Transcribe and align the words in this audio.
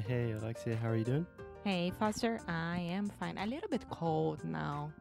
Hey, 0.00 0.32
Alexia, 0.32 0.74
how 0.74 0.88
are 0.88 0.96
you 0.96 1.04
doing? 1.04 1.24
Hey, 1.62 1.92
Foster, 2.00 2.40
I 2.48 2.78
am 2.78 3.08
fine. 3.20 3.38
A 3.38 3.46
little 3.46 3.68
bit 3.68 3.88
cold 3.90 4.44
now. 4.44 4.92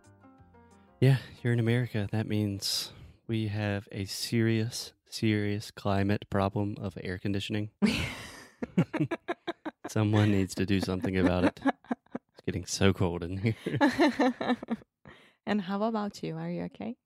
Yeah, 1.01 1.17
you're 1.41 1.51
in 1.51 1.59
America. 1.59 2.07
That 2.11 2.27
means 2.27 2.91
we 3.27 3.47
have 3.47 3.87
a 3.91 4.05
serious, 4.05 4.93
serious 5.09 5.71
climate 5.71 6.25
problem 6.29 6.75
of 6.79 6.95
air 7.03 7.17
conditioning. 7.17 7.71
Someone 9.87 10.31
needs 10.31 10.53
to 10.55 10.65
do 10.65 10.79
something 10.79 11.17
about 11.17 11.45
it. 11.45 11.59
It's 11.65 12.41
getting 12.45 12.67
so 12.67 12.93
cold 12.93 13.23
in 13.23 13.37
here. 13.37 13.55
and 15.47 15.61
how 15.61 15.81
about 15.81 16.21
you? 16.21 16.37
Are 16.37 16.51
you 16.51 16.65
okay? 16.65 16.97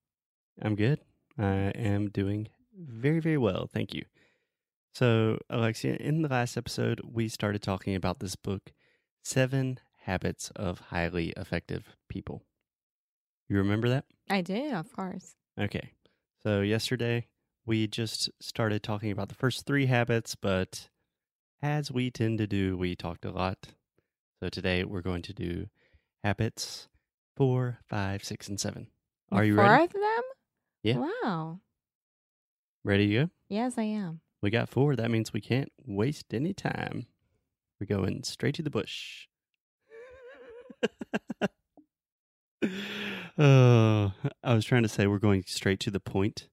I'm 0.62 0.76
good. 0.76 1.00
I 1.40 1.72
am 1.74 2.10
doing 2.10 2.50
very, 2.78 3.22
very 3.22 3.38
well. 3.38 3.70
Thank 3.74 3.94
you. 3.94 4.04
So, 4.98 5.38
Alexia, 5.52 5.96
in 6.00 6.24
the 6.24 6.28
last 6.28 6.58
episode, 6.58 7.02
we 7.04 7.28
started 7.28 7.62
talking 7.62 7.94
about 7.94 8.18
this 8.20 8.36
book, 8.36 8.72
Seven 9.24 9.80
Habits 10.06 10.50
of 10.56 10.80
Highly 10.80 11.36
Effective 11.38 11.96
People. 12.10 12.42
You 13.48 13.58
remember 13.58 13.90
that? 13.90 14.06
I 14.28 14.42
did, 14.42 14.74
of 14.74 14.92
course. 14.92 15.36
Okay. 15.56 15.92
So, 16.42 16.62
yesterday, 16.62 17.28
we 17.64 17.86
just 17.86 18.32
started 18.42 18.82
talking 18.82 19.12
about 19.12 19.30
the 19.30 19.36
first 19.36 19.68
three 19.68 19.86
habits, 19.86 20.34
but 20.34 20.90
as 21.62 21.92
we 21.92 22.10
tend 22.10 22.40
to 22.40 22.48
do, 22.48 22.76
we 22.76 22.96
talked 22.96 23.24
a 23.24 23.30
lot. 23.30 23.68
So, 24.42 24.50
today, 24.50 24.84
we're 24.84 25.02
going 25.02 25.22
to 25.22 25.34
do 25.34 25.68
habits 26.24 26.88
four, 27.36 27.78
five, 27.88 28.24
six, 28.24 28.48
and 28.48 28.60
seven. 28.60 28.88
Are 29.32 29.44
you 29.44 29.54
Four 29.54 29.66
ready? 29.66 29.84
of 29.84 29.94
them? 29.94 30.24
Yeah. 30.82 31.06
Wow. 31.24 31.60
Ready 32.84 33.10
to 33.10 33.14
go? 33.14 33.30
Yes, 33.48 33.78
I 33.78 33.84
am. 33.84 34.22
We 34.42 34.50
got 34.50 34.70
four. 34.70 34.96
That 34.96 35.12
means 35.12 35.34
we 35.34 35.42
can't 35.42 35.72
waste 35.86 36.34
any 36.34 36.54
time. 36.54 37.08
We're 37.80 37.88
going 37.88 38.24
straight 38.24 38.56
to 38.56 38.64
the 38.64 38.70
bush. 38.70 39.28
oh, 43.38 44.14
I 44.44 44.54
was 44.54 44.66
trying 44.66 44.84
to 44.84 44.90
say 44.90 45.08
we're 45.08 45.18
going 45.18 45.44
straight 45.48 45.80
to 45.82 45.92
the 45.92 46.00
point, 46.00 46.48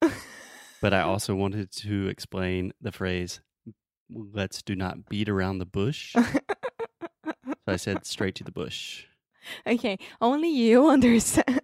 but 0.81 0.95
I 0.95 1.01
also 1.01 1.35
wanted 1.35 1.71
to 1.73 2.09
explain 2.09 2.73
the 2.81 2.93
phrase 2.93 3.41
let's 4.11 4.63
do 4.63 4.77
not 4.77 5.09
beat 5.09 5.29
around 5.29 5.59
the 5.59 5.67
bush. 5.67 6.15
So 6.15 7.73
I 7.73 7.77
said 7.77 8.05
straight 8.05 8.35
to 8.37 8.45
the 8.45 8.53
bush. 8.53 9.07
okay, 9.67 9.99
only 10.21 10.51
you 10.51 10.89
understand 10.91 11.61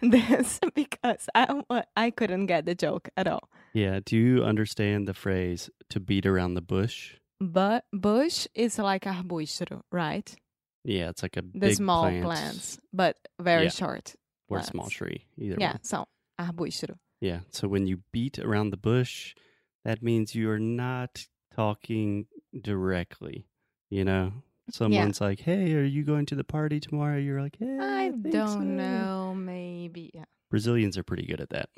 this 0.00 0.60
because 0.74 1.28
I 1.34 1.62
I 1.96 2.10
couldn't 2.10 2.46
get 2.46 2.66
the 2.66 2.74
joke 2.74 3.08
at 3.16 3.26
all. 3.26 3.50
Yeah. 3.76 4.00
Do 4.04 4.16
you 4.16 4.42
understand 4.42 5.06
the 5.06 5.12
phrase 5.14 5.68
to 5.90 6.00
beat 6.00 6.24
around 6.26 6.54
the 6.54 6.62
bush? 6.62 7.16
But 7.40 7.84
bush 7.92 8.46
is 8.54 8.78
like 8.78 9.04
arbusto, 9.04 9.82
right? 9.92 10.28
Yeah, 10.84 11.10
it's 11.10 11.22
like 11.22 11.36
a 11.36 11.42
The 11.54 11.74
small 11.74 12.04
plant 12.08 12.24
plants, 12.24 12.78
but 12.92 13.16
very 13.40 13.64
Yeah. 13.64 13.70
short. 13.82 14.14
or 14.48 14.58
a 14.58 14.62
small 14.62 14.88
tree. 14.88 15.26
Either 15.36 15.56
Yeah, 15.58 15.72
one. 15.72 15.82
so 15.82 16.06
arbusto. 16.40 16.96
Yeah. 17.20 17.40
So 17.50 17.66
when 17.68 17.86
you 17.88 17.96
beat 18.12 18.38
around 18.38 18.70
the 18.70 18.76
bush, 18.90 19.34
that 19.84 20.02
means 20.02 20.34
you 20.36 20.48
are 20.50 20.60
not 20.84 21.26
talking 21.52 22.28
directly. 22.70 23.48
You 23.90 24.04
know, 24.04 24.32
someone's 24.70 25.20
like, 25.20 25.40
"Hey, 25.40 25.74
are 25.74 25.84
you 25.96 26.04
going 26.04 26.26
to 26.26 26.36
the 26.36 26.44
party 26.44 26.78
tomorrow?" 26.80 27.18
You're 27.18 27.42
like, 27.42 27.56
"Hey, 27.58 27.76
I 27.80 28.10
think 28.10 28.30
don't 28.32 28.48
so." 28.48 28.60
know, 28.60 29.34
maybe. 29.34 30.10
Yeah. 30.14 30.24
Brazilians 30.48 30.96
are 30.96 31.02
pretty 31.04 31.26
good 31.26 31.40
at 31.40 31.50
that. 31.50 31.68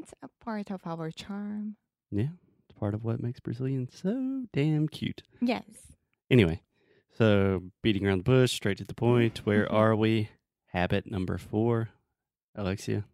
It's 0.00 0.14
a 0.22 0.28
part 0.42 0.70
of 0.70 0.80
our 0.86 1.10
charm. 1.10 1.76
Yeah, 2.10 2.28
it's 2.68 2.78
part 2.78 2.94
of 2.94 3.04
what 3.04 3.20
makes 3.22 3.38
Brazilians 3.40 3.90
so 4.02 4.44
damn 4.52 4.88
cute. 4.88 5.22
Yes. 5.42 5.64
Anyway, 6.30 6.62
so 7.16 7.64
beating 7.82 8.06
around 8.06 8.18
the 8.18 8.24
bush, 8.24 8.52
straight 8.52 8.78
to 8.78 8.84
the 8.84 8.94
point. 8.94 9.44
Where 9.44 9.66
Mhm. 9.66 9.72
are 9.72 9.94
we? 9.96 10.30
Habit 10.68 11.10
number 11.10 11.36
four, 11.36 11.90
Alexia. 12.54 13.04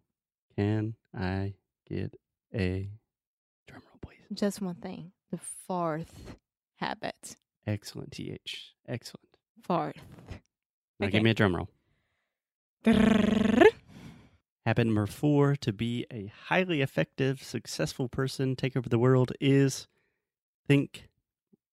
Can 0.55 0.95
I 1.13 1.55
get 1.85 2.15
a 2.53 2.89
drum 3.67 3.81
roll, 3.85 3.99
please? 4.01 4.21
Just 4.39 4.61
one 4.61 4.75
thing. 4.75 5.11
The 5.31 5.37
fourth 5.39 6.35
habit. 6.75 7.35
Excellent, 7.65 8.13
th. 8.13 8.73
Excellent. 8.87 9.27
Fourth. 9.61 9.97
Now 10.99 11.07
Okay. 11.07 11.11
give 11.17 11.23
me 11.23 11.31
a 11.31 11.33
drum 11.33 11.55
roll. 11.55 11.67
Habit 14.67 14.87
number 14.87 15.05
four 15.05 15.55
to 15.55 15.71
be 15.71 16.05
a 16.11 16.29
highly 16.47 16.81
effective, 16.81 17.41
successful 17.41 18.09
person, 18.09 18.53
take 18.53 18.75
over 18.75 18.89
the 18.89 18.99
world 18.99 19.31
is 19.39 19.87
think 20.67 21.07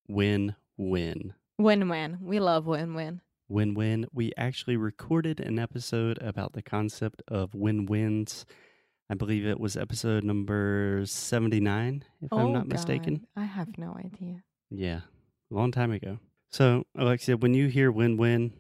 win 0.07 0.55
win. 0.77 1.35
Win 1.59 1.89
win. 1.89 2.19
We 2.23 2.39
love 2.39 2.67
win 2.67 2.95
win. 2.95 3.21
Win 3.49 3.75
win. 3.75 4.07
We 4.13 4.31
actually 4.37 4.77
recorded 4.77 5.41
an 5.41 5.59
episode 5.59 6.23
about 6.23 6.53
the 6.53 6.63
concept 6.63 7.21
of 7.27 7.53
win 7.53 7.87
wins. 7.87 8.47
I 9.11 9.15
believe 9.15 9.45
it 9.45 9.59
was 9.59 9.77
episode 9.77 10.23
number 10.23 11.03
79, 11.05 12.05
if 12.23 12.33
I'm 12.33 12.39
oh, 12.39 12.53
not 12.53 12.69
mistaken. 12.69 13.27
Oh, 13.37 13.43
I 13.43 13.45
have 13.45 13.77
no 13.77 13.97
idea. 13.99 14.45
Yeah, 14.71 15.01
a 15.51 15.55
long 15.55 15.73
time 15.73 15.91
ago. 15.91 16.21
So, 16.49 16.85
Alexia, 16.97 17.39
when 17.39 17.55
you 17.55 17.67
hear 17.67 17.91
win 17.91 18.19
win, 18.19 18.53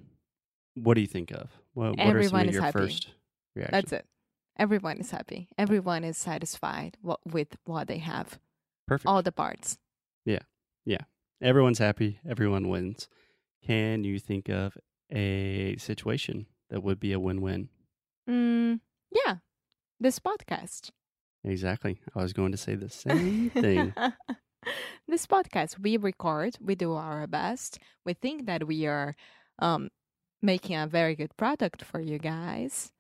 what 0.75 0.95
do 0.95 1.03
you 1.03 1.07
think 1.07 1.31
of? 1.31 1.53
What, 1.75 1.97
what 1.97 2.17
are 2.17 2.23
some 2.25 2.49
of 2.49 2.53
your 2.53 2.63
happy. 2.63 2.79
first 2.81 3.11
reactions? 3.55 3.71
That's 3.71 3.93
it. 3.93 4.07
Everyone 4.59 4.99
is 4.99 5.11
happy. 5.11 5.49
Everyone 5.59 6.05
is 6.05 6.17
satisfied 6.17 6.97
what, 7.03 7.21
with 7.27 7.57
what 7.65 7.89
they 7.89 7.99
have. 7.99 8.39
Perfect. 8.87 9.09
All 9.09 9.23
the 9.23 9.33
parts. 9.33 9.79
Yeah. 10.25 10.41
Yeah. 10.85 11.03
Everyone's 11.43 11.79
happy. 11.79 12.21
Everyone 12.29 12.69
wins. 12.69 13.09
Can 13.67 14.05
you 14.05 14.19
think 14.19 14.49
of 14.49 14.77
a 15.11 15.77
situation 15.79 16.47
that 16.71 16.83
would 16.83 17.01
be 17.01 17.13
a 17.13 17.19
win-win? 17.19 17.69
Mm, 18.29 18.81
yeah. 19.11 19.37
This 19.99 20.19
podcast. 20.19 20.91
Exactly. 21.43 22.01
I 22.15 22.23
was 22.23 22.33
going 22.33 22.53
to 22.53 22.59
say 22.59 22.75
the 22.75 22.89
same 22.91 23.51
thing. 23.51 23.93
this 25.09 25.27
podcast 25.27 25.79
we 25.79 25.97
record 25.99 26.57
we 26.59 26.75
do 26.75 26.95
our 26.95 27.27
best 27.27 27.79
we 28.07 28.15
think 28.15 28.47
that 28.47 28.67
we 28.67 28.87
are 28.87 29.15
um, 29.59 29.91
making 30.41 30.75
a 30.75 30.87
very 30.87 31.15
good 31.15 31.37
product 31.37 31.83
for 31.83 32.01
you 32.01 32.19
guys 32.19 32.91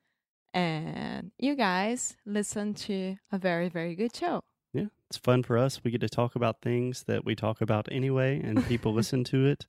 and 0.54 1.32
you 1.38 1.54
guys 1.56 2.16
listen 2.24 2.72
to 2.72 3.16
a 3.30 3.38
very 3.38 3.68
very 3.68 3.94
good 3.94 4.14
show 4.14 4.40
Yeah, 4.72 4.86
it's 5.10 5.18
fun 5.18 5.42
for 5.42 5.58
us. 5.58 5.82
We 5.84 5.90
get 5.90 6.00
to 6.00 6.08
talk 6.08 6.34
about 6.36 6.62
things 6.62 7.04
that 7.06 7.24
we 7.24 7.34
talk 7.34 7.60
about 7.60 7.88
anyway, 7.90 8.40
and 8.42 8.66
people 8.66 8.92
listen 9.00 9.24
to 9.24 9.46
it. 9.46 9.66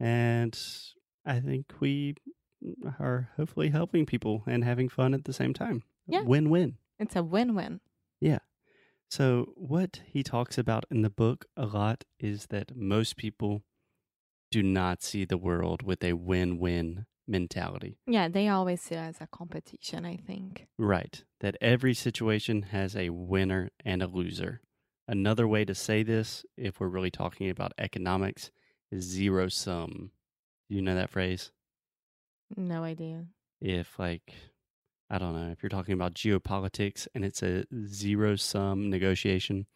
And 0.00 0.58
I 1.24 1.40
think 1.40 1.66
we 1.80 2.14
are 2.98 3.30
hopefully 3.36 3.70
helping 3.70 4.06
people 4.06 4.42
and 4.46 4.64
having 4.64 4.88
fun 4.88 5.14
at 5.14 5.24
the 5.24 5.32
same 5.32 5.54
time. 5.54 5.82
Yeah. 6.06 6.22
Win-win. 6.22 6.78
it's 6.98 7.16
a 7.16 7.22
win-win 7.22 7.80
Yeah. 8.20 8.38
So, 9.10 9.52
what 9.56 10.00
he 10.06 10.22
talks 10.22 10.58
about 10.58 10.84
in 10.90 11.02
the 11.02 11.10
book 11.10 11.46
a 11.56 11.66
lot 11.66 12.04
is 12.20 12.46
that 12.50 12.76
most 12.76 13.16
people 13.16 13.62
do 14.50 14.62
not 14.62 15.02
see 15.02 15.24
the 15.24 15.38
world 15.38 15.82
with 15.82 16.02
a 16.04 16.12
win 16.12 16.58
win 16.58 17.06
mentality. 17.28 17.98
yeah 18.06 18.26
they 18.28 18.48
always 18.48 18.80
see 18.80 18.94
it 18.94 18.98
as 18.98 19.20
a 19.20 19.26
competition 19.26 20.04
i 20.06 20.16
think 20.16 20.66
Right. 20.78 21.22
That 21.40 21.56
every 21.60 21.94
situation 21.94 22.62
has 22.62 22.96
a 22.96 23.10
winner 23.10 23.70
and 23.84 24.02
a 24.02 24.06
loser. 24.08 24.60
Another 25.06 25.46
way 25.46 25.64
to 25.64 25.74
say 25.74 26.02
this, 26.02 26.44
if 26.56 26.80
we're 26.80 26.88
really 26.88 27.10
talking 27.10 27.48
about 27.48 27.72
economics, 27.78 28.50
is 28.90 29.04
zero 29.04 29.48
sum. 29.48 30.10
Do 30.68 30.74
you 30.74 30.82
know 30.82 30.94
that 30.96 31.10
phrase? 31.10 31.52
no 32.56 32.82
idea 32.82 33.26
If, 33.60 33.98
like, 33.98 34.32
I 35.10 35.18
don't 35.18 35.34
know, 35.34 35.50
if 35.52 35.62
you're 35.62 35.70
talking 35.70 35.94
about 35.94 36.14
geopolitics 36.14 37.06
and 37.14 37.24
it's 37.24 37.42
a 37.42 37.64
zero 37.86 38.36
sum 38.36 38.90
negotiation, 38.90 39.66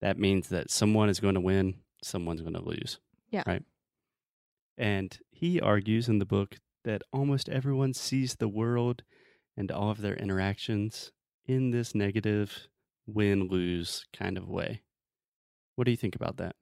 that 0.00 0.18
means 0.18 0.48
that 0.48 0.70
someone 0.70 1.08
is 1.08 1.20
going 1.20 1.34
to 1.34 1.40
win, 1.40 1.74
someone's 2.04 2.40
going 2.42 2.54
to 2.54 2.62
lose. 2.64 2.98
Yeah. 3.30 3.42
Right. 3.46 3.62
And 4.78 5.18
he 5.30 5.60
argues 5.60 6.08
in 6.08 6.18
the 6.20 6.24
book 6.24 6.58
that 6.84 7.02
almost 7.12 7.48
everyone 7.48 7.94
sees 7.94 8.36
the 8.36 8.48
world 8.48 9.02
and 9.56 9.70
all 9.70 9.90
of 9.90 10.00
their 10.00 10.16
interactions 10.16 11.12
in 11.46 11.70
this 11.70 11.94
negative 11.94 12.68
win 13.06 13.48
lose 13.48 14.06
kind 14.12 14.38
of 14.38 14.48
way. 14.48 14.82
What 15.76 15.84
do 15.84 15.90
you 15.90 15.96
think 15.96 16.16
about 16.16 16.36
that? 16.38 16.56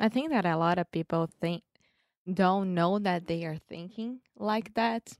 i 0.00 0.08
think 0.08 0.30
that 0.30 0.46
a 0.46 0.56
lot 0.56 0.78
of 0.78 0.90
people 0.90 1.28
think 1.40 1.62
don't 2.32 2.74
know 2.74 2.98
that 2.98 3.26
they 3.26 3.44
are 3.44 3.58
thinking 3.68 4.20
like 4.36 4.74
that 4.74 5.12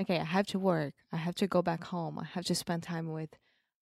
okay 0.00 0.18
i 0.18 0.24
have 0.24 0.46
to 0.46 0.58
work 0.58 0.94
i 1.12 1.16
have 1.16 1.34
to 1.34 1.46
go 1.46 1.60
back 1.60 1.84
home 1.84 2.18
i 2.18 2.24
have 2.24 2.44
to 2.44 2.54
spend 2.54 2.82
time 2.82 3.12
with 3.12 3.30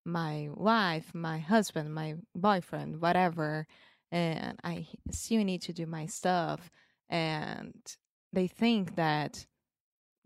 my 0.05 0.49
wife 0.55 1.15
my 1.15 1.39
husband 1.39 1.95
my 1.95 2.15
boyfriend 2.35 3.01
whatever 3.01 3.67
and 4.11 4.59
i 4.65 4.87
still 5.11 5.45
need 5.45 5.63
to 5.63 5.73
do 5.73 5.87
my 5.87 6.07
stuff 6.07 6.71
and 7.09 7.97
they 8.33 8.47
think 8.47 8.97
that 8.97 9.47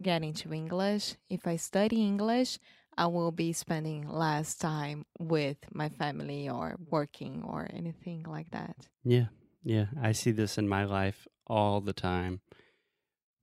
getting 0.01 0.29
into 0.31 0.53
english 0.53 1.17
if 1.31 1.47
i 1.47 1.57
study 1.57 2.03
english 2.03 2.59
i 2.99 3.07
will 3.07 3.33
be 3.33 3.53
spending 3.53 4.09
less 4.09 4.55
time 4.55 5.05
with 5.19 5.57
my 5.73 5.89
family 5.89 6.49
or 6.49 6.77
working 6.91 7.43
or 7.47 7.67
anything 7.73 8.23
like 8.25 8.51
that 8.51 8.89
Yeah. 9.05 9.27
Yeah. 9.65 9.87
I 10.01 10.13
see 10.13 10.31
this 10.31 10.59
in 10.59 10.69
my 10.69 10.85
life 10.85 11.27
all 11.47 11.81
the 11.81 11.93
time 11.93 12.41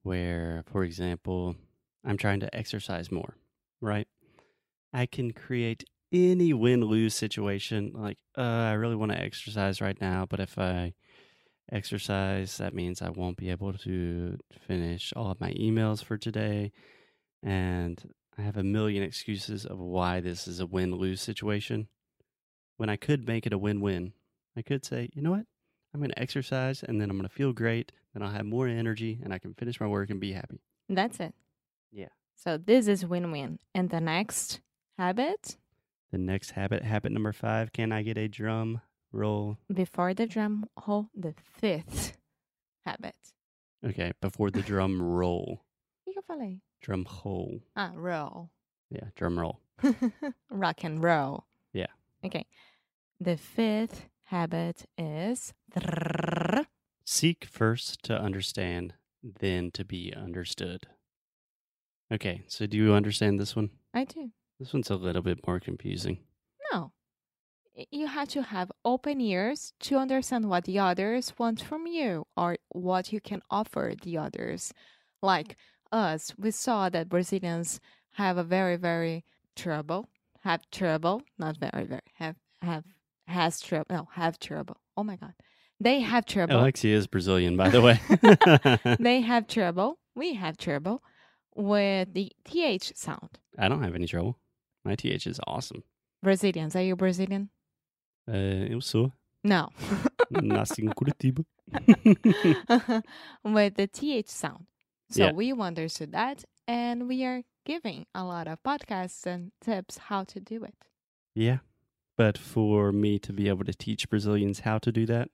where, 0.04 0.64
for 0.72 0.84
example, 0.84 1.56
I'm 2.06 2.18
trying 2.18 2.40
to 2.42 2.56
exercise 2.56 3.12
more, 3.12 3.38
right? 3.82 4.08
I 4.94 5.06
can 5.06 5.32
create 5.32 5.84
any 6.12 6.54
win 6.54 6.82
lose 6.86 7.14
situation. 7.14 7.92
Like, 7.94 8.18
uh, 8.38 8.42
I 8.42 8.74
really 8.74 8.96
want 8.96 9.12
to 9.12 9.20
exercise 9.20 9.82
right 9.82 10.00
now, 10.00 10.26
but 10.30 10.40
if 10.40 10.58
I 10.58 10.94
exercise, 11.71 12.57
that 12.57 12.74
means 12.74 13.01
I 13.01 13.10
won't 13.10 13.38
be 13.38 13.50
able 13.50 13.74
to 13.74 14.38
finish 14.68 15.13
all 15.15 15.31
of 15.31 15.42
my 15.42 15.54
emails 15.54 16.04
for 16.04 16.18
today. 16.18 16.71
And 17.42 18.13
I 18.38 18.42
have 18.42 18.57
a 18.57 18.63
million 18.63 19.04
excuses 19.04 19.65
of 19.65 19.77
why 19.80 20.19
this 20.19 20.48
is 20.48 20.60
a 20.60 20.65
win 20.65 20.95
lose 20.95 21.21
situation 21.21 21.88
when 22.77 22.89
I 22.89 22.95
could 22.95 23.27
make 23.27 23.45
it 23.45 23.54
a 23.54 23.57
win 23.57 23.81
win. 23.81 24.13
I 24.57 24.62
could 24.62 24.86
say, 24.86 25.10
you 25.13 25.21
know 25.21 25.31
what? 25.31 25.45
I'm 25.94 26.00
going 26.00 26.12
to 26.12 26.19
exercise 26.19 26.83
and 26.83 27.00
then 27.00 27.10
I'm 27.10 27.18
going 27.18 27.30
to 27.30 27.33
feel 27.33 27.54
great. 27.54 27.92
Then 28.13 28.24
I'll 28.24 28.31
have 28.31 28.45
more 28.45 28.68
energy 28.68 29.19
and 29.24 29.33
I 29.33 29.39
can 29.39 29.54
finish 29.54 29.80
my 29.80 29.88
work 29.88 30.09
and 30.09 30.19
be 30.19 30.33
happy. 30.33 30.62
That's 30.89 31.19
it. 31.19 31.33
Yeah. 31.92 32.09
So 32.36 32.57
this 32.57 32.88
is 32.88 33.06
win 33.06 33.31
win. 33.31 33.59
And 33.75 33.89
the 33.89 34.01
next 34.01 34.62
habit 34.98 35.57
The 36.12 36.18
next 36.18 36.51
habit, 36.51 36.83
habit 36.83 37.12
number 37.12 37.33
five, 37.33 37.71
can 37.74 37.92
I 37.92 38.04
get 38.04 38.18
a 38.18 38.27
drum 38.27 38.81
roll? 39.13 39.57
before 39.74 40.13
the 40.13 40.25
drum 40.27 40.65
roll, 40.88 41.10
the 41.15 41.33
fifth 41.60 42.18
habit. 42.86 43.15
Okay, 43.86 44.12
before 44.21 44.50
the 44.51 44.62
drum 44.62 45.01
roll. 45.18 45.62
O 45.62 46.04
que 46.06 46.13
que 46.13 46.19
eu 46.19 46.24
falei? 46.24 46.62
Drum 46.81 47.06
roll. 47.24 47.62
Ah, 47.75 47.92
roll. 47.95 48.50
Yeah, 48.89 49.10
drum 49.15 49.39
roll. 49.39 49.60
Rock 50.50 50.83
and 50.83 51.01
roll. 51.04 51.45
Yeah. 51.74 51.88
Okay. 52.25 52.45
The 53.19 53.38
fifth 53.38 54.06
habit 54.25 54.86
is 54.98 55.54
Seek 57.06 57.45
first 57.45 58.01
to 58.04 58.18
understand, 58.19 58.94
then 59.21 59.71
to 59.71 59.83
be 59.86 60.13
understood. 60.16 60.88
Okay, 62.12 62.44
so 62.48 62.66
do 62.66 62.77
you 62.77 62.94
understand 62.94 63.39
this 63.39 63.56
one? 63.56 63.69
I 63.94 64.06
do. 64.06 64.31
This 64.59 64.74
one's 64.74 64.89
a 64.89 64.95
little 64.95 65.21
bit 65.21 65.45
more 65.48 65.59
confusing. 65.59 66.19
No. 66.71 66.92
You 67.90 68.08
have 68.08 68.28
to 68.30 68.44
have 68.44 68.72
open 68.86 69.20
ears 69.20 69.74
to 69.81 69.98
understand 69.98 70.50
what 70.50 70.66
the 70.66 70.78
others 70.78 71.34
want 71.40 71.62
from 71.62 71.88
you 71.88 72.28
or 72.38 72.58
what 72.70 73.12
you 73.12 73.20
can 73.20 73.42
offer 73.50 73.94
the 74.02 74.18
others. 74.18 74.74
Like 75.22 75.58
us, 75.92 76.34
we 76.38 76.52
saw 76.52 76.90
that 76.90 77.10
Brazilians 77.10 77.80
have 78.14 78.38
a 78.38 78.44
very, 78.44 78.75
very 78.75 79.25
trouble, 79.56 80.08
have 80.42 80.70
trouble, 80.70 81.24
not 81.40 81.58
very, 81.58 81.86
very, 81.86 82.02
have, 82.16 82.36
have, 82.62 82.84
has 83.28 83.60
trouble, 83.60 83.88
no, 83.90 84.08
have 84.14 84.38
trouble. 84.40 84.78
Oh 84.96 85.04
my 85.04 85.16
God. 85.16 85.34
They 85.80 86.02
have 86.02 86.26
trouble. 86.26 86.60
Alexia 86.60 86.96
is 86.96 87.08
Brazilian, 87.08 87.58
by 87.58 87.69
the 87.69 87.81
way. 88.86 88.96
they 89.00 89.22
have 89.22 89.48
trouble. 89.48 89.98
We 90.16 90.36
have 90.36 90.58
trouble 90.58 91.02
with 91.56 92.14
the 92.14 92.31
TH 92.46 92.96
sound. 92.96 93.40
I 93.58 93.68
don't 93.68 93.84
have 93.84 93.96
any 93.96 94.06
trouble. 94.06 94.38
My 94.86 94.96
TH 94.96 95.26
is 95.26 95.40
awesome. 95.48 95.84
Brazilians, 96.22 96.76
are 96.76 96.81
you 96.81 96.96
Brazilian? 96.96 97.50
Uh, 98.28 98.68
eu 98.70 98.81
sou. 98.81 99.12
No. 99.44 99.70
Nasci 100.31 100.81
em 100.84 100.90
Curitiba. 100.94 101.44
with 103.44 103.75
the 103.75 103.88
TH 103.88 104.30
sound. 104.30 104.66
So 105.10 105.25
Yeah. 105.25 105.31
we 105.34 105.52
understood 105.54 106.12
that 106.14 106.46
and 106.68 107.08
we 107.08 107.24
are 107.25 107.44
giving 107.66 108.06
a 108.16 108.24
lot 108.24 108.48
of 108.48 108.62
podcasts 108.64 109.25
and 109.25 109.52
tips 109.62 109.98
how 110.10 110.24
to 110.25 110.40
do 110.40 110.64
it. 110.64 110.75
Yeah. 111.36 111.60
But 112.18 112.38
for 112.38 112.92
me 112.92 113.20
to 113.20 113.34
be 113.34 113.50
able 113.50 113.66
to 113.66 113.74
teach 113.74 114.10
Brazilians 114.10 114.60
how 114.62 114.78
to 114.80 114.92
do 114.92 115.06
that, 115.08 115.30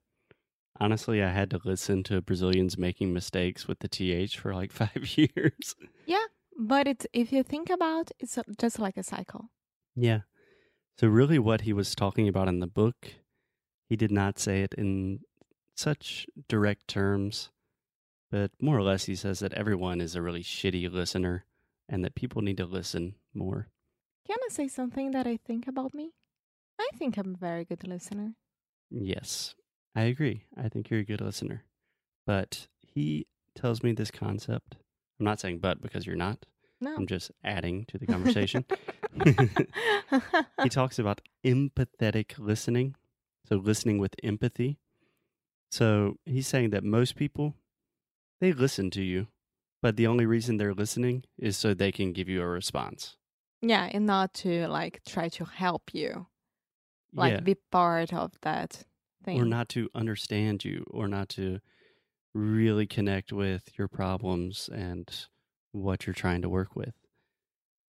honestly, 0.79 1.21
I 1.21 1.29
had 1.29 1.49
to 1.51 1.59
listen 1.63 2.03
to 2.03 2.21
Brazilians 2.21 2.77
making 2.77 3.13
mistakes 3.13 3.67
with 3.67 3.79
the 3.79 3.87
TH 3.87 4.39
for 4.39 4.53
like 4.55 4.71
five 4.81 5.17
years. 5.17 5.75
Yeah. 6.05 6.25
But 6.57 6.87
it's 6.87 7.05
if 7.13 7.31
you 7.31 7.43
think 7.43 7.69
about 7.69 8.11
it's 8.19 8.37
just 8.57 8.79
like 8.79 8.97
a 8.97 9.03
cycle. 9.03 9.49
Yeah. 9.95 10.21
So, 10.99 11.07
really, 11.07 11.39
what 11.39 11.61
he 11.61 11.71
was 11.71 11.95
talking 11.95 12.27
about 12.27 12.49
in 12.49 12.59
the 12.59 12.67
book, 12.67 13.13
he 13.87 13.95
did 13.95 14.11
not 14.11 14.37
say 14.37 14.63
it 14.63 14.73
in 14.73 15.21
such 15.73 16.27
direct 16.49 16.89
terms, 16.89 17.51
but 18.29 18.51
more 18.59 18.77
or 18.77 18.81
less, 18.81 19.05
he 19.05 19.15
says 19.15 19.39
that 19.39 19.53
everyone 19.53 20.01
is 20.01 20.13
a 20.13 20.21
really 20.21 20.43
shitty 20.43 20.91
listener 20.91 21.45
and 21.87 22.03
that 22.03 22.15
people 22.15 22.41
need 22.41 22.57
to 22.57 22.65
listen 22.65 23.15
more. 23.33 23.69
Can 24.27 24.35
I 24.43 24.51
say 24.51 24.67
something 24.67 25.11
that 25.11 25.25
I 25.25 25.37
think 25.37 25.69
about 25.69 25.93
me? 25.93 26.11
I 26.77 26.89
think 26.97 27.15
I'm 27.15 27.35
a 27.35 27.37
very 27.37 27.63
good 27.63 27.87
listener. 27.87 28.33
Yes, 28.91 29.55
I 29.95 30.01
agree. 30.01 30.43
I 30.61 30.67
think 30.67 30.89
you're 30.89 30.99
a 30.99 31.05
good 31.05 31.21
listener. 31.21 31.63
But 32.27 32.67
he 32.81 33.25
tells 33.55 33.83
me 33.83 33.93
this 33.93 34.11
concept. 34.11 34.75
I'm 35.17 35.25
not 35.25 35.39
saying 35.39 35.59
but 35.59 35.81
because 35.81 36.05
you're 36.05 36.17
not. 36.17 36.45
No. 36.81 36.95
I'm 36.95 37.07
just 37.07 37.31
adding 37.43 37.85
to 37.89 37.97
the 37.97 38.05
conversation. 38.13 38.65
he 40.63 40.69
talks 40.69 40.99
about 40.99 41.21
empathetic 41.45 42.33
listening. 42.37 42.95
So 43.47 43.55
listening 43.55 43.97
with 43.97 44.15
empathy. 44.23 44.77
So 45.71 46.17
he's 46.25 46.47
saying 46.47 46.69
that 46.71 46.83
most 46.83 47.15
people 47.15 47.55
they 48.39 48.53
listen 48.53 48.89
to 48.91 49.01
you, 49.01 49.27
but 49.81 49.97
the 49.97 50.07
only 50.07 50.25
reason 50.25 50.57
they're 50.57 50.73
listening 50.73 51.23
is 51.37 51.57
so 51.57 51.73
they 51.73 51.91
can 51.91 52.13
give 52.13 52.29
you 52.29 52.41
a 52.41 52.47
response. 52.47 53.17
yeah, 53.61 53.89
and 53.91 54.05
not 54.05 54.33
to 54.35 54.67
like 54.67 55.01
try 55.05 55.27
to 55.29 55.45
help 55.45 55.93
you. 55.93 56.27
Like 57.13 57.33
yeah. 57.33 57.39
be 57.39 57.55
part 57.55 58.13
of 58.13 58.31
that 58.41 58.83
thing. 59.25 59.41
or 59.41 59.45
not 59.45 59.67
to 59.69 59.89
understand 59.95 60.63
you 60.63 60.85
or 60.91 61.07
not 61.07 61.27
to 61.29 61.59
really 62.33 62.85
connect 62.85 63.33
with 63.33 63.77
your 63.77 63.87
problems 63.87 64.69
and 64.71 65.25
what 65.71 66.05
you're 66.05 66.13
trying 66.13 66.41
to 66.41 66.49
work 66.49 66.75
with. 66.75 66.93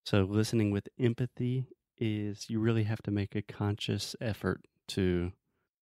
So, 0.04 0.22
listening 0.22 0.70
with 0.70 0.88
empathy 0.98 1.66
is 1.98 2.48
you 2.48 2.58
really 2.60 2.84
have 2.84 3.02
to 3.02 3.10
make 3.10 3.34
a 3.34 3.42
conscious 3.42 4.16
effort 4.20 4.62
to 4.88 5.32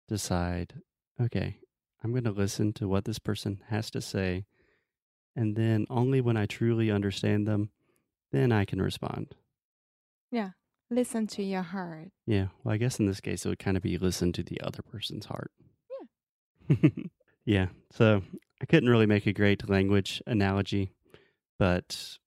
decide, 0.08 0.74
okay, 1.20 1.58
I'm 2.02 2.10
going 2.12 2.24
to 2.24 2.30
listen 2.30 2.72
to 2.74 2.88
what 2.88 3.04
this 3.04 3.18
person 3.18 3.60
has 3.68 3.90
to 3.92 4.00
say. 4.00 4.44
And 5.36 5.56
then 5.56 5.86
only 5.88 6.20
when 6.20 6.36
I 6.36 6.46
truly 6.46 6.90
understand 6.90 7.46
them, 7.46 7.70
then 8.32 8.50
I 8.50 8.64
can 8.64 8.82
respond. 8.82 9.34
Yeah. 10.30 10.50
Listen 10.90 11.26
to 11.28 11.42
your 11.42 11.62
heart. 11.62 12.08
Yeah. 12.26 12.48
Well, 12.64 12.74
I 12.74 12.78
guess 12.78 12.98
in 12.98 13.06
this 13.06 13.20
case, 13.20 13.44
it 13.44 13.48
would 13.48 13.58
kind 13.58 13.76
of 13.76 13.82
be 13.82 13.98
listen 13.98 14.32
to 14.32 14.42
the 14.42 14.60
other 14.62 14.82
person's 14.82 15.26
heart. 15.26 15.50
Yeah. 16.68 16.88
yeah. 17.44 17.66
So 17.92 18.22
I 18.60 18.66
couldn't 18.66 18.88
really 18.88 19.06
make 19.06 19.26
a 19.26 19.32
great 19.32 19.68
language 19.68 20.22
analogy, 20.26 20.92
but 21.58 22.18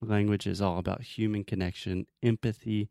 language 0.00 0.46
is 0.46 0.60
all 0.60 0.78
about 0.78 1.02
human 1.02 1.44
connection, 1.44 2.06
empathy, 2.22 2.88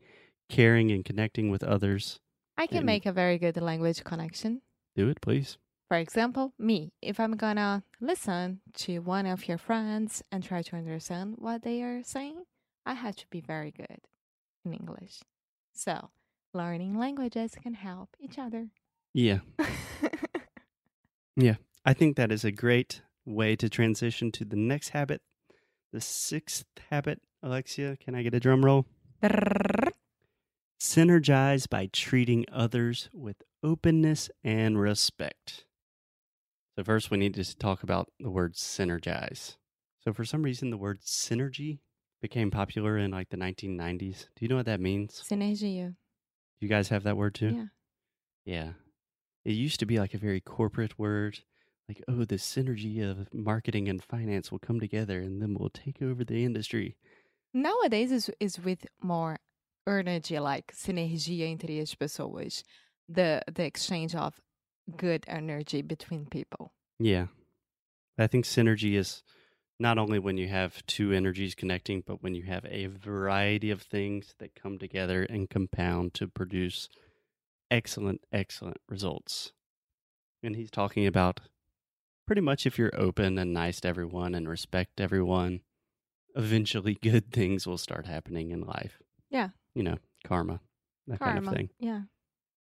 caring, 0.50 0.92
and 0.92 1.04
connecting 1.06 1.50
with 1.50 1.64
others. 1.64 2.20
I 2.58 2.68
can 2.68 2.78
And- 2.78 2.86
make 2.86 3.06
a 3.06 3.12
very 3.12 3.38
good 3.38 3.58
language 3.58 4.04
connection. 4.04 4.62
Do 4.96 5.10
it, 5.10 5.22
please. 5.22 5.58
For 5.90 5.98
example, 5.98 6.54
me, 6.58 6.92
if 7.02 7.20
I'm 7.20 7.38
gonna 7.38 7.84
listen 8.02 8.60
to 8.74 9.00
one 9.00 9.26
of 9.26 9.48
your 9.48 9.58
friends 9.58 10.22
and 10.32 10.44
try 10.44 10.62
to 10.64 10.76
understand 10.76 11.36
what 11.38 11.62
they 11.62 11.82
are 11.82 12.04
saying, 12.04 12.44
I 12.86 12.94
have 12.96 13.16
to 13.18 13.28
be 13.30 13.40
very 13.42 13.72
good 13.72 14.02
in 14.66 14.74
English. 14.74 15.22
So, 15.74 16.10
learning 16.54 16.98
languages 16.98 17.56
can 17.56 17.76
help 17.76 18.10
each 18.20 18.38
other. 18.38 18.70
Yeah. 19.14 19.40
Yeah. 21.36 21.56
I 21.86 21.94
think 21.94 22.18
that 22.18 22.32
is 22.32 22.44
a 22.44 22.52
great 22.52 23.02
way 23.26 23.56
to 23.58 23.70
transition 23.70 24.32
to 24.34 24.44
the 24.46 24.56
next 24.56 24.90
habit. 24.90 25.22
The 25.94 26.02
sixth 26.02 26.66
habit, 26.90 27.22
Alexia, 27.42 27.98
can 27.98 28.16
I 28.16 28.24
get 28.24 28.34
a 28.34 28.40
drum 28.40 28.64
roll? 28.66 28.86
Synergize 30.80 31.68
by 31.70 31.90
treating 31.92 32.46
others 32.52 33.10
with 33.14 33.38
openness 33.64 34.30
and 34.44 34.80
respect. 34.80 35.66
So, 36.76 36.84
first, 36.84 37.10
we 37.10 37.18
need 37.18 37.34
to 37.36 37.58
talk 37.58 37.82
about 37.84 38.10
the 38.20 38.30
word 38.30 38.54
synergize. 38.54 39.56
So, 40.04 40.14
for 40.14 40.24
some 40.26 40.44
reason, 40.44 40.70
the 40.70 40.78
word 40.78 41.02
synergy 41.02 41.80
became 42.22 42.52
popular 42.52 42.98
in 42.98 43.12
like 43.12 43.30
the 43.30 43.38
1990s. 43.38 44.28
Do 44.36 44.42
you 44.46 44.48
know 44.48 44.58
what 44.58 44.66
that 44.66 44.80
means? 44.80 45.24
Synergia. 45.28 45.96
You 46.60 46.68
guys 46.68 46.90
have 46.90 47.04
that 47.04 47.18
word 47.18 47.36
too? 47.36 47.50
Yeah. 47.56 47.66
Yeah. 48.46 48.70
It 49.46 49.54
used 49.54 49.80
to 49.80 49.86
be 49.86 50.00
like 50.00 50.14
a 50.14 50.20
very 50.20 50.42
corporate 50.42 51.00
word, 51.00 51.40
like, 51.88 52.04
oh, 52.08 52.26
the 52.26 52.36
synergy 52.36 53.02
of 53.02 53.34
marketing 53.34 53.88
and 53.88 54.04
finance 54.04 54.52
will 54.52 54.60
come 54.60 54.80
together 54.80 55.20
and 55.20 55.42
then 55.42 55.56
we'll 55.58 55.70
take 55.70 56.02
over 56.02 56.24
the 56.24 56.44
industry. 56.44 56.98
Nowadays 57.54 58.12
is 58.12 58.30
is 58.40 58.60
with 58.60 58.86
more 59.02 59.38
energy, 59.88 60.38
like 60.40 60.74
sinergia 60.74 61.50
entre 61.50 61.80
as 61.80 61.96
pessoas, 61.96 62.64
the 63.08 63.42
the 63.52 63.64
exchange 63.64 64.16
of 64.16 64.42
good 64.96 65.24
energy 65.28 65.82
between 65.82 66.26
people. 66.26 66.74
Yeah. 67.00 67.28
I 68.18 68.28
think 68.28 68.46
synergy 68.46 68.96
is 68.98 69.24
not 69.80 69.98
only 69.98 70.18
when 70.18 70.38
you 70.38 70.48
have 70.48 70.86
two 70.88 71.12
energies 71.12 71.54
connecting, 71.54 72.04
but 72.06 72.24
when 72.24 72.34
you 72.34 72.44
have 72.44 72.66
a 72.66 72.88
variety 72.88 73.70
of 73.70 73.82
things 73.82 74.34
that 74.40 74.56
come 74.56 74.80
together 74.80 75.24
and 75.24 75.50
compound 75.50 76.14
to 76.16 76.28
produce 76.28 76.90
excellent, 77.70 78.22
excellent 78.32 78.78
results. 78.90 79.52
And 80.42 80.56
he's 80.56 80.72
talking 80.72 81.06
about 81.06 81.42
pretty 82.28 82.42
much 82.42 82.68
if 82.68 82.78
you're 82.78 82.92
open 82.96 83.40
and 83.40 83.54
nice 83.54 83.80
to 83.82 83.88
everyone 83.88 84.36
and 84.36 84.48
respect 84.48 85.00
everyone, 85.02 85.62
eventually 86.36 86.94
good 87.02 87.32
things 87.32 87.66
will 87.66 87.78
start 87.78 88.06
happening 88.06 88.52
in 88.52 88.62
life. 88.62 89.00
Yeah. 89.32 89.50
You 89.74 89.84
know, 89.84 89.98
karma, 90.24 90.60
that 91.08 91.20
karma. 91.20 91.34
kind 91.36 91.48
of 91.48 91.54
thing. 91.54 91.70
Yeah. 91.80 92.02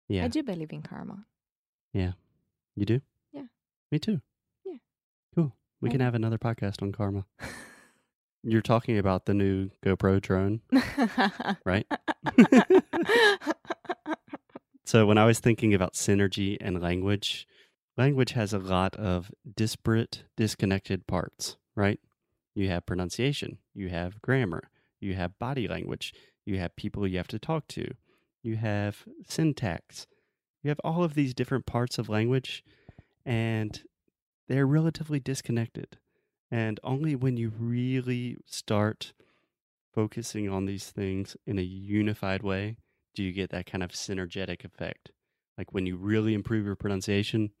Yeah. 0.09 0.25
I 0.25 0.27
do 0.27 0.43
believe 0.43 0.73
in 0.73 0.81
karma. 0.81 1.25
Yeah. 1.93 2.13
You 2.75 2.85
do? 2.85 3.01
Yeah. 3.31 3.45
Me 3.91 3.99
too. 3.99 4.21
Yeah. 4.65 4.77
Cool. 5.35 5.55
We 5.79 5.89
can 5.89 6.01
I- 6.01 6.05
have 6.05 6.15
another 6.15 6.37
podcast 6.37 6.81
on 6.81 6.91
karma. 6.91 7.25
You're 8.43 8.61
talking 8.63 8.97
about 8.97 9.27
the 9.27 9.35
new 9.35 9.69
GoPro 9.85 10.19
drone, 10.19 10.61
right? 11.63 11.85
So 14.83 15.05
when 15.05 15.17
I 15.17 15.23
was 15.23 15.39
thinking 15.39 15.73
about 15.73 15.93
synergy 15.93 16.57
and 16.59 16.81
language, 16.81 17.47
language 17.97 18.31
has 18.31 18.53
a 18.53 18.59
lot 18.59 18.95
of 18.95 19.31
disparate, 19.55 20.23
disconnected 20.37 21.07
parts, 21.07 21.57
right? 21.75 21.99
You 22.53 22.69
have 22.69 22.85
pronunciation, 22.85 23.57
you 23.73 23.89
have 23.89 24.21
grammar, 24.21 24.69
you 24.99 25.13
have 25.15 25.39
body 25.39 25.67
language, 25.67 26.13
you 26.45 26.57
have 26.59 26.75
people 26.75 27.07
you 27.07 27.17
have 27.17 27.27
to 27.29 27.39
talk 27.39 27.67
to, 27.69 27.93
you 28.43 28.57
have 28.57 29.05
syntax. 29.27 30.07
You 30.63 30.69
have 30.69 30.81
all 30.83 31.03
of 31.03 31.13
these 31.15 31.33
different 31.33 31.65
parts 31.65 31.97
of 31.97 32.09
language 32.09 32.63
and 33.25 33.81
they're 34.47 34.67
relatively 34.67 35.19
disconnected. 35.19 35.97
And 36.49 36.79
only 36.83 37.15
when 37.15 37.37
you 37.37 37.51
really 37.57 38.37
start 38.45 39.13
focusing 39.93 40.49
on 40.49 40.65
these 40.65 40.89
things 40.89 41.35
in 41.45 41.59
a 41.59 41.63
unified 41.63 42.43
way 42.43 42.77
do 43.13 43.23
you 43.23 43.31
get 43.31 43.49
that 43.51 43.65
kind 43.65 43.83
of 43.83 43.91
synergetic 43.91 44.63
effect. 44.63 45.11
Like 45.57 45.73
when 45.73 45.85
you 45.85 45.97
really 45.97 46.33
improve 46.33 46.65
your 46.65 46.75
pronunciation, 46.75 47.51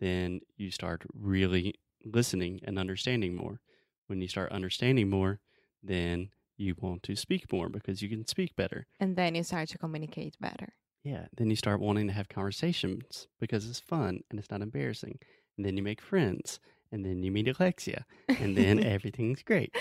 then 0.00 0.40
you 0.56 0.70
start 0.70 1.02
really 1.14 1.74
listening 2.04 2.60
and 2.64 2.78
understanding 2.78 3.34
more. 3.34 3.60
When 4.06 4.20
you 4.20 4.28
start 4.28 4.52
understanding 4.52 5.10
more, 5.10 5.40
then 5.82 6.30
you 6.56 6.74
want 6.80 7.02
to 7.04 7.16
speak 7.16 7.52
more 7.52 7.68
because 7.68 8.00
you 8.02 8.08
can 8.08 8.26
speak 8.26 8.54
better. 8.56 8.86
and 9.00 9.16
then 9.16 9.34
you 9.34 9.42
start 9.42 9.68
to 9.70 9.78
communicate 9.78 10.36
better. 10.40 10.74
Yeah. 11.02 11.26
Then 11.36 11.50
you 11.50 11.56
start 11.56 11.80
wanting 11.80 12.06
to 12.08 12.12
have 12.12 12.28
conversations 12.28 13.28
because 13.38 13.68
it's 13.68 13.78
fun 13.80 14.20
and 14.30 14.38
it's 14.38 14.50
not 14.50 14.62
embarrassing. 14.62 15.18
And 15.56 15.64
then 15.64 15.76
you 15.76 15.82
make 15.82 16.00
friends. 16.00 16.58
And 16.92 17.04
then 17.04 17.22
you 17.22 17.30
meet 17.32 17.48
Alexia. 17.48 18.04
And 18.28 18.56
then 18.56 18.82
everything's 18.94 19.42
great. 19.42 19.74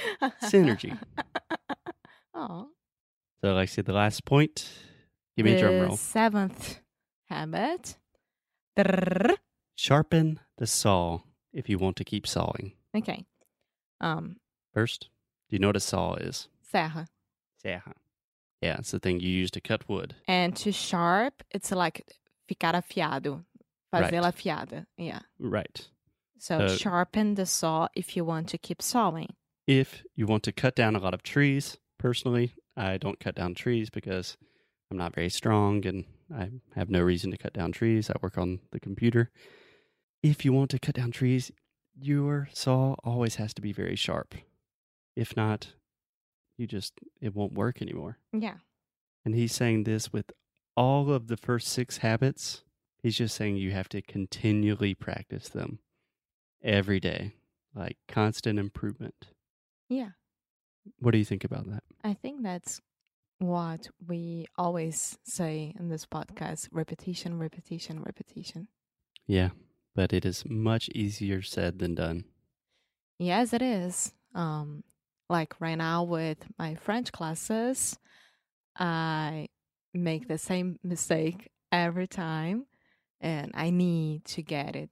Synergy. 0.44 0.98
Oh. 2.38 2.68
So, 3.42 3.54
Alexia, 3.54 3.84
the 3.86 3.94
last 3.94 4.26
point. 4.26 4.68
Give 5.38 5.46
me 5.46 5.54
a 5.54 5.60
drum 5.60 5.80
roll. 5.80 5.96
Seventh 5.98 6.80
habit. 7.30 7.96
Drrrr. 8.78 9.36
Sharpen 9.76 10.40
the 10.58 10.68
saw 10.68 11.20
if 11.54 11.70
you 11.70 11.78
want 11.78 11.96
to 11.98 12.04
keep 12.04 12.26
sawing. 12.28 12.74
Okay. 12.96 13.26
Um, 14.02 14.38
First, 14.74 15.10
do 15.50 15.56
you 15.56 15.60
know 15.60 15.68
what 15.68 15.76
a 15.76 15.82
saw 15.82 16.16
is? 16.16 16.48
serra. 16.72 17.08
Serra. 17.62 17.94
Yeah, 18.62 18.78
it's 18.80 18.92
the 18.92 19.00
thing 19.00 19.20
you 19.20 19.30
use 19.30 19.52
to 19.52 19.62
cut 19.62 19.88
wood. 19.88 20.16
And 20.28 20.56
to 20.58 20.72
sharp, 20.72 21.44
it's 21.52 21.72
like 21.72 22.06
ficar 22.50 22.74
afiado. 22.74 23.44
Right. 23.94 24.12
Fazer 24.12 24.22
afiada. 24.24 24.86
Yeah. 24.98 25.20
Right. 25.40 25.88
So 26.40 26.58
Uh, 26.60 26.70
sharpen 26.76 27.36
the 27.36 27.46
saw 27.46 27.88
if 27.96 28.16
you 28.18 28.26
want 28.26 28.50
to 28.50 28.58
keep 28.58 28.82
sawing. 28.82 29.36
If 29.68 30.04
you 30.16 30.26
want 30.26 30.44
to 30.44 30.52
cut 30.52 30.76
down 30.76 30.96
a 30.96 31.00
lot 31.00 31.14
of 31.14 31.24
trees, 31.24 31.78
personally, 31.98 32.54
I 32.76 32.98
don't 32.98 33.20
cut 33.20 33.36
down 33.36 33.56
trees 33.56 33.90
because 33.90 34.38
I'm 34.92 34.98
not 34.98 35.16
very 35.16 35.30
strong 35.30 35.86
and 35.86 36.06
I 36.36 36.50
have 36.76 36.90
no 36.90 37.02
reason 37.02 37.32
to 37.32 37.38
cut 37.38 37.54
down 37.54 37.72
trees. 37.72 38.10
I 38.10 38.16
work 38.22 38.38
on 38.38 38.60
the 38.72 38.80
computer. 38.80 39.32
If 40.26 40.44
you 40.44 40.54
want 40.54 40.72
to 40.72 40.80
cut 40.80 40.96
down 40.96 41.12
trees, 41.12 41.52
your 41.96 42.50
saw 42.52 42.96
always 43.04 43.36
has 43.36 43.54
to 43.54 43.62
be 43.62 43.72
very 43.72 43.96
sharp. 43.96 44.34
If 45.16 45.38
not, 45.38 45.68
you 46.58 46.66
just, 46.66 46.94
it 47.22 47.36
won't 47.36 47.54
work 47.54 47.80
anymore. 47.80 48.18
Yeah. 48.34 48.56
And 49.24 49.36
he's 49.36 49.54
saying 49.54 49.84
this 49.84 50.12
with 50.12 50.32
all 50.76 51.12
of 51.12 51.28
the 51.28 51.38
first 51.38 51.68
six 51.68 51.98
habits. 51.98 52.64
He's 53.04 53.16
just 53.16 53.36
saying 53.36 53.58
you 53.58 53.70
have 53.74 53.88
to 53.90 54.02
continually 54.02 54.96
practice 54.96 55.48
them 55.48 55.78
every 56.64 57.00
day, 57.00 57.36
like 57.76 57.98
constant 58.08 58.58
improvement. 58.58 59.28
Yeah. 59.90 60.10
What 60.98 61.12
do 61.12 61.20
you 61.20 61.26
think 61.26 61.44
about 61.44 61.70
that? 61.70 61.84
I 62.04 62.14
think 62.16 62.42
that's 62.42 62.82
what 63.38 63.90
we 64.08 64.48
always 64.58 65.20
say 65.24 65.76
in 65.78 65.90
this 65.90 66.08
podcast 66.08 66.70
repetition, 66.72 67.38
repetition, 67.38 68.02
repetition. 68.02 68.70
Yeah, 69.28 69.50
but 69.96 70.14
it 70.14 70.26
is 70.26 70.44
much 70.46 70.90
easier 70.90 71.42
said 71.42 71.80
than 71.80 71.96
done. 71.96 72.26
Yes, 73.18 73.54
it 73.54 73.62
is. 73.62 74.14
Um, 74.34 74.84
like 75.30 75.60
right 75.60 75.78
now 75.78 76.04
with 76.04 76.46
my 76.60 76.76
French 76.76 77.12
classes, 77.12 77.98
I 78.78 79.48
make 79.94 80.28
the 80.28 80.38
same 80.38 80.80
mistake 80.84 81.50
every 81.72 82.08
time 82.08 82.66
and 83.22 83.52
I 83.54 83.70
need 83.70 84.26
to 84.26 84.42
get 84.44 84.76
it 84.76 84.90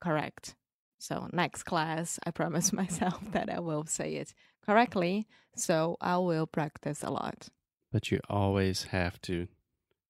correct. 0.00 0.54
So, 0.98 1.28
next 1.32 1.64
class, 1.64 2.18
I 2.24 2.30
promise 2.30 2.72
myself 2.82 3.20
that 3.32 3.50
I 3.50 3.58
will 3.60 3.86
say 3.86 4.14
it 4.14 4.34
correctly. 4.64 5.26
So, 5.56 5.96
I 6.00 6.18
will 6.18 6.46
practice 6.46 7.02
a 7.02 7.10
lot. 7.10 7.48
But 7.90 8.10
you 8.10 8.20
always 8.28 8.84
have 8.84 9.20
to 9.22 9.48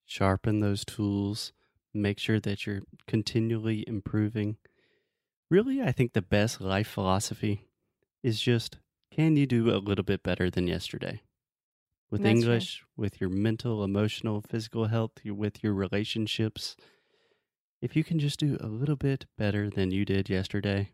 sharpen 0.05 0.61
those 0.61 0.85
tools, 0.85 1.53
make 1.95 2.19
sure 2.19 2.41
that 2.41 2.67
you're 2.67 2.83
continually 3.07 3.85
improving. 3.87 4.57
Really, 5.51 5.83
I 5.83 5.93
think 5.93 6.13
the 6.13 6.23
best 6.23 6.61
life 6.61 6.89
philosophy 6.89 7.69
is 8.23 8.41
just 8.41 8.79
can 9.11 9.37
you 9.37 9.47
do 9.47 9.71
a 9.71 9.77
little 9.77 10.05
bit 10.05 10.23
better 10.23 10.51
than 10.51 10.67
yesterday? 10.67 11.21
With 12.11 12.23
That's. 12.23 12.31
English, 12.41 12.83
with 12.97 13.21
your 13.21 13.31
mental, 13.31 13.85
emotional, 13.85 14.41
physical 14.43 14.87
health, 14.87 15.13
with 15.25 15.63
your 15.63 15.75
relationships. 15.75 16.77
If 17.81 17.97
you 17.97 18.05
can 18.05 18.19
just 18.19 18.39
do 18.39 18.57
a 18.61 18.67
little 18.67 18.97
bit 18.97 19.27
better 19.37 19.69
than 19.69 19.91
you 19.91 20.05
did 20.05 20.29
yesterday, 20.31 20.91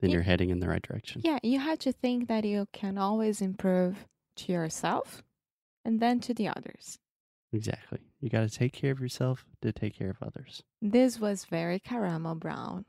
then 0.00 0.10
Yeah. 0.10 0.14
you're 0.14 0.22
heading 0.24 0.50
in 0.50 0.60
the 0.60 0.68
right 0.68 0.82
direction. 0.82 1.22
Yeah, 1.24 1.38
you 1.42 1.58
have 1.58 1.78
to 1.80 1.92
think 1.92 2.28
that 2.28 2.44
you 2.44 2.68
can 2.72 2.96
always 2.98 3.40
improve 3.40 4.06
to 4.36 4.52
yourself 4.52 5.22
and 5.84 6.00
then 6.00 6.20
to 6.20 6.32
the 6.34 6.48
others. 6.48 6.98
Exactly. 7.52 8.00
You 8.20 8.28
got 8.28 8.48
to 8.48 8.50
take 8.50 8.72
care 8.72 8.92
of 8.92 9.00
yourself 9.00 9.44
to 9.62 9.72
take 9.72 9.96
care 9.98 10.10
of 10.10 10.16
others. 10.22 10.62
This 10.82 11.18
was 11.18 11.44
very 11.44 11.80
Karamo 11.80 12.38
Brown. 12.38 12.84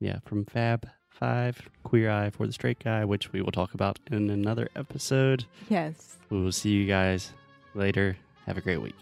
Yeah, 0.00 0.18
from 0.24 0.44
Fab 0.44 0.88
5, 1.10 1.68
Queer 1.84 2.10
Eye 2.10 2.30
for 2.30 2.46
the 2.46 2.52
Straight 2.52 2.82
Guy, 2.82 3.04
which 3.04 3.32
we 3.32 3.40
will 3.40 3.52
talk 3.52 3.74
about 3.74 3.98
in 4.10 4.30
another 4.30 4.68
episode. 4.74 5.44
Yes. 5.68 6.16
We 6.30 6.40
will 6.40 6.52
see 6.52 6.70
you 6.70 6.86
guys 6.86 7.32
later. 7.74 8.16
Have 8.46 8.58
a 8.58 8.60
great 8.60 8.82
week. 8.82 8.96